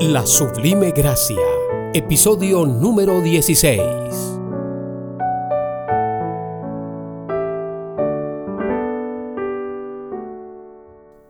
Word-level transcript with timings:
La 0.00 0.26
Sublime 0.26 0.92
Gracia, 0.92 1.40
episodio 1.92 2.66
número 2.66 3.20
16. 3.20 3.80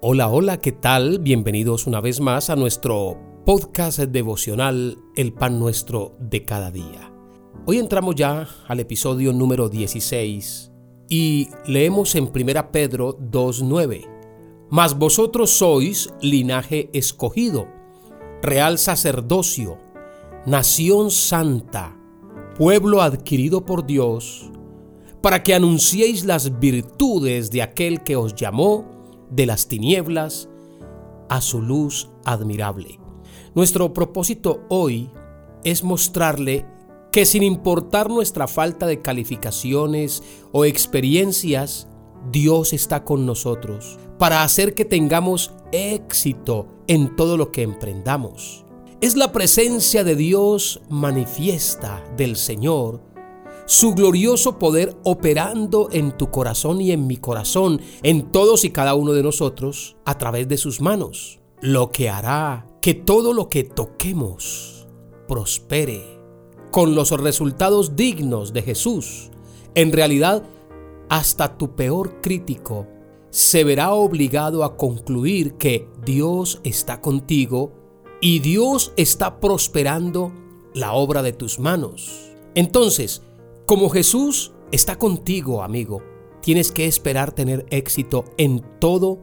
Hola, 0.00 0.28
hola, 0.28 0.60
¿qué 0.60 0.72
tal? 0.72 1.20
Bienvenidos 1.20 1.86
una 1.86 2.00
vez 2.00 2.20
más 2.20 2.50
a 2.50 2.56
nuestro 2.56 3.16
podcast 3.46 4.00
devocional 4.00 4.98
El 5.16 5.32
Pan 5.32 5.58
Nuestro 5.58 6.16
de 6.18 6.44
cada 6.44 6.70
día. 6.70 7.12
Hoy 7.64 7.78
entramos 7.78 8.16
ya 8.16 8.48
al 8.66 8.80
episodio 8.80 9.32
número 9.32 9.68
16 9.68 10.73
y 11.08 11.48
leemos 11.66 12.14
en 12.14 12.24
1 12.24 12.70
Pedro 12.72 13.18
2.9. 13.18 14.08
Mas 14.70 14.98
vosotros 14.98 15.50
sois 15.50 16.12
linaje 16.20 16.90
escogido 16.92 17.68
real 18.44 18.76
sacerdocio, 18.76 19.78
nación 20.44 21.10
santa, 21.10 21.96
pueblo 22.58 23.00
adquirido 23.00 23.64
por 23.64 23.86
Dios, 23.86 24.50
para 25.22 25.42
que 25.42 25.54
anunciéis 25.54 26.26
las 26.26 26.60
virtudes 26.60 27.50
de 27.50 27.62
aquel 27.62 28.02
que 28.02 28.16
os 28.16 28.34
llamó 28.34 28.84
de 29.30 29.46
las 29.46 29.66
tinieblas 29.66 30.50
a 31.30 31.40
su 31.40 31.62
luz 31.62 32.10
admirable. 32.26 33.00
Nuestro 33.54 33.94
propósito 33.94 34.60
hoy 34.68 35.10
es 35.64 35.82
mostrarle 35.82 36.66
que 37.14 37.26
sin 37.26 37.44
importar 37.44 38.10
nuestra 38.10 38.48
falta 38.48 38.88
de 38.88 39.00
calificaciones 39.00 40.24
o 40.50 40.64
experiencias, 40.64 41.86
Dios 42.32 42.72
está 42.72 43.04
con 43.04 43.24
nosotros 43.24 44.00
para 44.18 44.42
hacer 44.42 44.74
que 44.74 44.84
tengamos 44.84 45.52
éxito 45.70 46.66
en 46.88 47.14
todo 47.14 47.36
lo 47.36 47.52
que 47.52 47.62
emprendamos. 47.62 48.64
Es 49.00 49.14
la 49.14 49.30
presencia 49.30 50.02
de 50.02 50.16
Dios 50.16 50.80
manifiesta 50.88 52.02
del 52.16 52.34
Señor, 52.34 53.00
su 53.64 53.94
glorioso 53.94 54.58
poder 54.58 54.96
operando 55.04 55.90
en 55.92 56.16
tu 56.16 56.32
corazón 56.32 56.80
y 56.80 56.90
en 56.90 57.06
mi 57.06 57.18
corazón, 57.18 57.80
en 58.02 58.32
todos 58.32 58.64
y 58.64 58.70
cada 58.70 58.96
uno 58.96 59.12
de 59.12 59.22
nosotros, 59.22 59.96
a 60.04 60.18
través 60.18 60.48
de 60.48 60.56
sus 60.56 60.80
manos, 60.80 61.38
lo 61.60 61.90
que 61.90 62.10
hará 62.10 62.66
que 62.80 62.94
todo 62.94 63.32
lo 63.32 63.48
que 63.48 63.62
toquemos 63.62 64.88
prospere, 65.28 66.13
con 66.74 66.96
los 66.96 67.12
resultados 67.12 67.94
dignos 67.94 68.52
de 68.52 68.60
Jesús. 68.60 69.30
En 69.76 69.92
realidad, 69.92 70.42
hasta 71.08 71.56
tu 71.56 71.76
peor 71.76 72.20
crítico 72.20 72.88
se 73.30 73.62
verá 73.62 73.92
obligado 73.92 74.64
a 74.64 74.76
concluir 74.76 75.54
que 75.54 75.88
Dios 76.04 76.60
está 76.64 77.00
contigo 77.00 77.70
y 78.20 78.40
Dios 78.40 78.92
está 78.96 79.38
prosperando 79.38 80.32
la 80.74 80.94
obra 80.94 81.22
de 81.22 81.32
tus 81.32 81.60
manos. 81.60 82.32
Entonces, 82.56 83.22
como 83.66 83.88
Jesús 83.88 84.52
está 84.72 84.98
contigo, 84.98 85.62
amigo, 85.62 86.02
tienes 86.42 86.72
que 86.72 86.88
esperar 86.88 87.30
tener 87.30 87.66
éxito 87.70 88.24
en 88.36 88.64
todo 88.80 89.20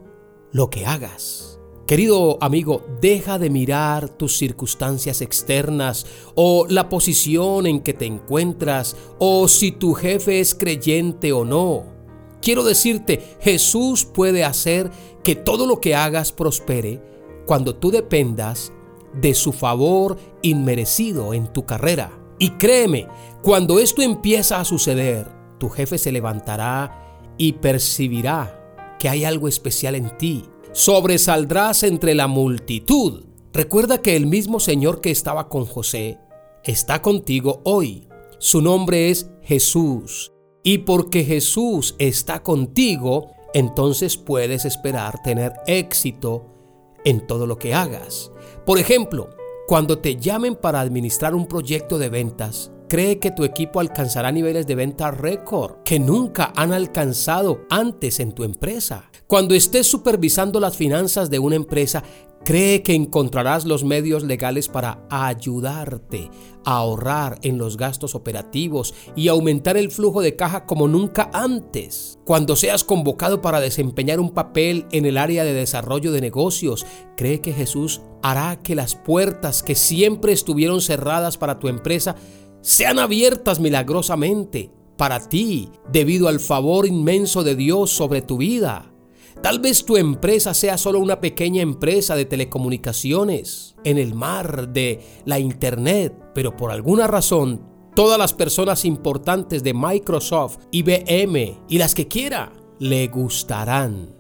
lo 0.53 0.69
que 0.69 0.85
hagas. 0.85 1.50
Querido 1.92 2.38
amigo, 2.39 2.86
deja 3.02 3.38
de 3.38 3.50
mirar 3.50 4.08
tus 4.08 4.38
circunstancias 4.38 5.20
externas 5.20 6.06
o 6.36 6.66
la 6.70 6.88
posición 6.88 7.67
en 7.67 7.81
que 7.81 7.94
te 7.94 8.06
encuentras 8.06 8.95
o 9.20 9.50
si 9.50 9.73
tu 9.73 9.94
jefe 9.94 10.39
es 10.39 10.56
creyente 10.56 11.34
o 11.34 11.44
no. 11.44 11.84
Quiero 12.42 12.64
decirte, 12.64 13.36
Jesús 13.42 14.06
puede 14.06 14.45
hacer 14.45 14.89
que 15.22 15.36
todo 15.36 15.67
lo 15.67 15.81
que 15.81 15.94
hagas 15.94 16.31
prospere 16.31 17.02
cuando 17.45 17.75
tú 17.75 17.92
dependas 17.92 18.72
de 19.14 19.34
su 19.34 19.52
favor 19.52 20.17
inmerecido 20.42 21.34
en 21.34 21.52
tu 21.52 21.66
carrera. 21.66 22.18
Y 22.40 22.52
créeme, 22.52 23.09
cuando 23.41 23.79
esto 23.79 24.02
empieza 24.02 24.62
a 24.62 24.66
suceder, 24.66 25.28
tu 25.59 25.68
jefe 25.68 25.97
se 25.97 26.13
levantará 26.13 27.34
y 27.38 27.52
percibirá 27.52 28.96
que 28.97 29.09
hay 29.09 29.25
algo 29.25 29.50
especial 29.50 29.96
en 29.96 30.16
ti. 30.18 30.46
Sobresaldrás 30.74 31.84
entre 31.84 32.16
la 32.16 32.28
multitud. 32.28 33.26
Recuerda 33.52 34.02
que 34.02 34.16
el 34.16 34.26
mismo 34.26 34.62
Señor 34.62 35.02
que 35.02 35.12
estaba 35.12 35.50
con 35.50 35.66
José 35.66 36.18
está 36.64 37.02
contigo 37.02 37.59
hoy. 37.66 38.08
Su 38.40 38.62
nombre 38.62 39.09
es 39.09 39.30
Jesús 39.42 40.32
y 40.64 40.80
porque 40.80 41.26
Jesús 41.26 41.96
está 42.00 42.42
contigo, 42.42 43.32
entonces 43.54 44.16
puedes 44.16 44.64
esperar 44.64 45.22
tener 45.24 45.52
éxito 45.68 46.46
en 47.03 47.28
todo 47.28 47.48
lo 47.48 47.58
que 47.58 47.74
hagas. 47.74 48.32
Por 48.66 48.80
ejemplo, 48.80 49.30
cuando 49.68 50.00
te 50.00 50.16
llamen 50.16 50.56
para 50.56 50.80
administrar 50.80 51.36
un 51.36 51.48
proyecto 51.48 51.98
de 51.98 52.08
ventas, 52.08 52.72
cree 52.88 53.20
que 53.20 53.32
tu 53.32 53.44
equipo 53.44 53.82
alcanzará 53.82 54.32
niveles 54.32 54.66
de 54.68 54.76
venta 54.76 55.12
récord 55.12 55.84
que 55.84 56.00
nunca 56.00 56.53
han 56.56 56.72
alcanzado 56.72 57.66
antes 57.70 58.22
en 58.22 58.32
tu 58.32 58.46
empresa. 58.46 59.10
Cuando 59.31 59.56
estés 59.56 59.88
supervisando 59.88 60.59
las 60.59 60.75
finanzas 60.75 61.30
de 61.30 61.40
una 61.40 61.56
empresa, 61.56 62.03
Cree 62.44 62.81
que 62.81 62.96
encontrarás 62.96 63.66
los 63.66 63.84
medios 63.84 64.24
legales 64.24 64.68
para 64.68 65.06
ayudarte 65.12 66.31
a 66.66 66.78
ahorrar 66.78 67.38
en 67.44 67.59
los 67.59 67.78
gastos 67.78 68.16
operativos 68.16 68.96
y 69.16 69.28
aumentar 69.28 69.78
el 69.78 69.91
flujo 69.91 70.22
de 70.22 70.36
caja 70.36 70.66
como 70.66 70.88
nunca 70.88 71.30
antes. 71.34 72.18
Cuando 72.25 72.56
seas 72.56 72.84
convocado 72.84 73.41
para 73.41 73.59
desempeñar 73.59 74.20
un 74.20 74.31
papel 74.31 74.88
en 74.91 75.06
el 75.06 75.20
área 75.20 75.44
de 75.44 75.53
desarrollo 75.53 76.12
de 76.12 76.22
negocios, 76.22 76.84
cree 77.16 77.41
que 77.41 77.53
Jesús 77.53 78.02
hará 78.24 78.59
que 78.64 78.74
las 78.74 78.96
puertas 78.96 79.62
que 79.62 79.75
siempre 79.75 80.34
estuvieron 80.34 80.81
cerradas 80.81 81.38
para 81.38 81.59
tu 81.59 81.68
empresa 81.68 82.16
sean 82.62 82.97
abiertas 82.97 83.59
milagrosamente 83.59 84.72
para 84.97 85.30
ti 85.30 85.70
debido 85.91 86.28
al 86.28 86.40
favor 86.40 86.88
inmenso 86.88 87.44
de 87.44 87.56
Dios 87.56 87.91
sobre 87.91 88.24
tu 88.24 88.38
vida. 88.38 88.91
Tal 89.42 89.59
vez 89.59 89.86
tu 89.86 89.97
empresa 89.97 90.53
sea 90.53 90.78
solo 90.78 91.00
una 91.00 91.19
pequeña 91.19 91.62
empresa 91.62 92.16
de 92.16 92.25
telecomunicaciones 92.25 93.75
en 93.84 93.97
el 93.97 94.14
mar 94.14 94.69
de 94.69 95.02
la 95.25 95.40
Internet, 95.40 96.14
pero 96.34 96.56
por 96.56 96.72
alguna 96.72 97.08
razón 97.08 97.72
todas 97.96 98.18
las 98.18 98.34
personas 98.34 98.86
importantes 98.86 99.64
de 99.64 99.74
Microsoft, 99.74 100.58
IBM 100.72 101.58
y 101.68 101.78
las 101.78 101.96
que 101.96 102.08
quiera 102.08 102.52
le 102.80 103.08
gustarán. 103.08 104.16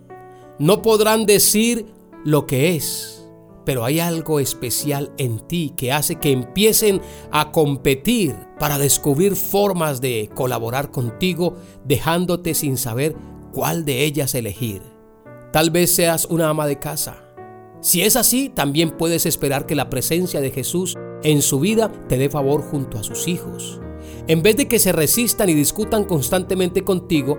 No 0.59 0.81
podrán 0.81 1.25
decir 1.25 1.85
lo 2.23 2.45
que 2.45 2.75
es, 2.75 3.27
pero 3.65 3.85
hay 3.85 3.99
algo 3.99 4.39
especial 4.39 5.11
en 5.17 5.39
ti 5.47 5.73
que 5.75 5.91
hace 5.91 6.17
que 6.17 6.31
empiecen 6.31 7.01
a 7.31 7.51
competir 7.51 8.35
para 8.59 8.77
descubrir 8.77 9.35
formas 9.35 10.01
de 10.01 10.29
colaborar 10.33 10.91
contigo, 10.91 11.55
dejándote 11.85 12.53
sin 12.53 12.77
saber 12.77 13.15
cuál 13.53 13.85
de 13.85 14.03
ellas 14.03 14.35
elegir. 14.35 14.90
Tal 15.51 15.69
vez 15.69 15.93
seas 15.93 16.25
una 16.25 16.49
ama 16.49 16.65
de 16.65 16.79
casa. 16.79 17.17
Si 17.81 18.01
es 18.01 18.15
así, 18.15 18.49
también 18.49 18.91
puedes 18.91 19.25
esperar 19.25 19.65
que 19.65 19.75
la 19.75 19.89
presencia 19.89 20.39
de 20.39 20.51
Jesús 20.51 20.95
en 21.23 21.41
su 21.41 21.59
vida 21.59 21.91
te 22.07 22.17
dé 22.17 22.29
favor 22.29 22.61
junto 22.61 22.97
a 22.97 23.03
sus 23.03 23.27
hijos. 23.27 23.81
En 24.27 24.43
vez 24.43 24.55
de 24.55 24.67
que 24.67 24.79
se 24.79 24.91
resistan 24.91 25.49
y 25.49 25.53
discutan 25.53 26.05
constantemente 26.05 26.83
contigo, 26.83 27.37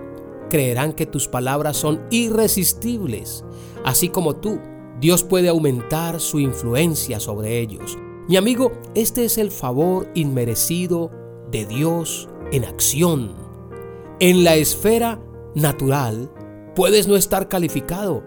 creerán 0.49 0.93
que 0.93 1.05
tus 1.05 1.27
palabras 1.27 1.77
son 1.77 2.03
irresistibles. 2.11 3.43
Así 3.83 4.09
como 4.09 4.35
tú, 4.35 4.59
Dios 4.99 5.23
puede 5.23 5.49
aumentar 5.49 6.19
su 6.19 6.39
influencia 6.39 7.19
sobre 7.19 7.59
ellos. 7.59 7.97
Mi 8.27 8.37
amigo, 8.37 8.71
este 8.95 9.25
es 9.25 9.37
el 9.37 9.49
favor 9.49 10.07
inmerecido 10.13 11.09
de 11.51 11.65
Dios 11.65 12.29
en 12.51 12.65
acción. 12.65 13.33
En 14.19 14.43
la 14.43 14.55
esfera 14.55 15.19
natural, 15.55 16.31
Puedes 16.75 17.07
no 17.07 17.15
estar 17.15 17.47
calificado 17.47 18.23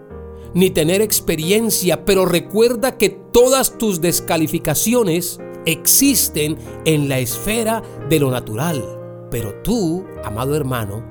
ni 0.53 0.69
tener 0.69 1.01
experiencia, 1.01 2.05
pero 2.05 2.25
recuerda 2.25 2.97
que 2.97 3.09
todas 3.09 3.77
tus 3.77 4.01
descalificaciones 4.01 5.39
existen 5.65 6.57
en 6.85 7.09
la 7.09 7.19
esfera 7.19 7.83
de 8.09 8.19
lo 8.19 8.31
natural. 8.31 8.83
Pero 9.29 9.61
tú, 9.63 10.05
amado 10.23 10.55
hermano, 10.55 11.03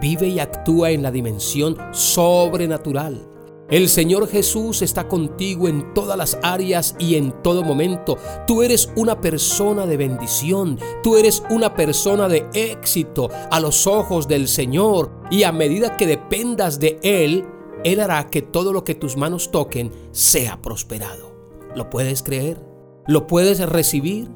vive 0.00 0.28
y 0.28 0.38
actúa 0.38 0.90
en 0.90 1.02
la 1.02 1.10
dimensión 1.10 1.76
sobrenatural. 1.92 3.35
El 3.68 3.88
Señor 3.88 4.28
Jesús 4.28 4.80
está 4.80 5.08
contigo 5.08 5.66
en 5.66 5.92
todas 5.92 6.16
las 6.16 6.38
áreas 6.44 6.94
y 7.00 7.16
en 7.16 7.42
todo 7.42 7.64
momento. 7.64 8.16
Tú 8.46 8.62
eres 8.62 8.92
una 8.94 9.20
persona 9.20 9.86
de 9.86 9.96
bendición, 9.96 10.78
tú 11.02 11.16
eres 11.16 11.42
una 11.50 11.74
persona 11.74 12.28
de 12.28 12.48
éxito 12.54 13.28
a 13.50 13.58
los 13.58 13.88
ojos 13.88 14.28
del 14.28 14.46
Señor 14.46 15.10
y 15.32 15.42
a 15.42 15.50
medida 15.50 15.96
que 15.96 16.06
dependas 16.06 16.78
de 16.78 17.00
Él, 17.02 17.44
Él 17.82 17.98
hará 17.98 18.28
que 18.28 18.40
todo 18.40 18.72
lo 18.72 18.84
que 18.84 18.94
tus 18.94 19.16
manos 19.16 19.50
toquen 19.50 19.90
sea 20.12 20.62
prosperado. 20.62 21.34
¿Lo 21.74 21.90
puedes 21.90 22.22
creer? 22.22 22.64
¿Lo 23.08 23.26
puedes 23.26 23.58
recibir? 23.68 24.28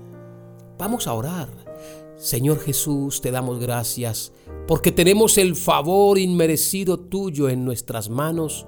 Vamos 0.76 1.06
a 1.06 1.14
orar. 1.14 1.48
Señor 2.16 2.58
Jesús, 2.58 3.20
te 3.20 3.30
damos 3.30 3.60
gracias 3.60 4.32
porque 4.66 4.90
tenemos 4.90 5.38
el 5.38 5.54
favor 5.54 6.18
inmerecido 6.18 6.98
tuyo 6.98 7.48
en 7.48 7.64
nuestras 7.64 8.10
manos 8.10 8.66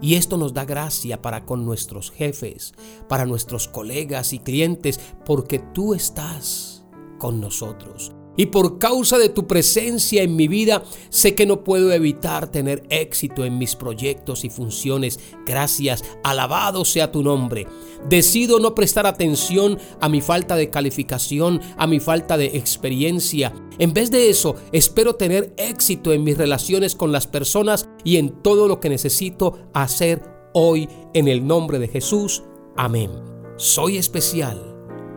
Y 0.00 0.14
esto 0.14 0.36
nos 0.36 0.54
da 0.54 0.64
gracia 0.64 1.20
para 1.22 1.44
con 1.44 1.64
nuestros 1.64 2.10
jefes, 2.10 2.74
para 3.08 3.26
nuestros 3.26 3.68
colegas 3.68 4.32
y 4.32 4.38
clientes, 4.38 5.00
porque 5.24 5.58
tú 5.58 5.94
estás 5.94 6.84
con 7.18 7.40
nosotros. 7.40 8.12
Y 8.38 8.46
por 8.46 8.78
causa 8.78 9.18
de 9.18 9.28
tu 9.28 9.48
presencia 9.48 10.22
en 10.22 10.36
mi 10.36 10.46
vida, 10.46 10.84
sé 11.10 11.34
que 11.34 11.44
no 11.44 11.64
puedo 11.64 11.92
evitar 11.92 12.52
tener 12.52 12.84
éxito 12.88 13.44
en 13.44 13.58
mis 13.58 13.74
proyectos 13.74 14.44
y 14.44 14.48
funciones. 14.48 15.18
Gracias, 15.44 16.04
alabado 16.22 16.84
sea 16.84 17.10
tu 17.10 17.24
nombre. 17.24 17.66
Decido 18.08 18.60
no 18.60 18.76
prestar 18.76 19.06
atención 19.08 19.76
a 20.00 20.08
mi 20.08 20.20
falta 20.20 20.54
de 20.54 20.70
calificación, 20.70 21.60
a 21.76 21.88
mi 21.88 21.98
falta 21.98 22.36
de 22.36 22.46
experiencia. 22.46 23.52
En 23.80 23.92
vez 23.92 24.12
de 24.12 24.30
eso, 24.30 24.54
espero 24.70 25.16
tener 25.16 25.52
éxito 25.56 26.12
en 26.12 26.22
mis 26.22 26.38
relaciones 26.38 26.94
con 26.94 27.10
las 27.10 27.26
personas 27.26 27.88
y 28.04 28.18
en 28.18 28.40
todo 28.42 28.68
lo 28.68 28.78
que 28.78 28.88
necesito 28.88 29.58
hacer 29.74 30.22
hoy 30.54 30.88
en 31.12 31.26
el 31.26 31.44
nombre 31.44 31.80
de 31.80 31.88
Jesús. 31.88 32.44
Amén. 32.76 33.10
Soy 33.56 33.96
especial 33.96 34.62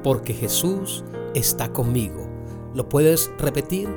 porque 0.04 0.34
Jesús 0.34 1.04
está 1.36 1.72
conmigo. 1.72 2.31
¿Lo 2.74 2.88
puedes 2.88 3.32
repetir? 3.38 3.90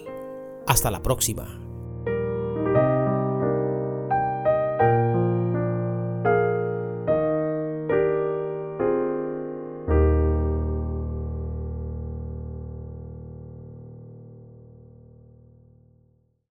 Hasta 0.66 0.90
la 0.90 1.02
próxima. 1.02 1.67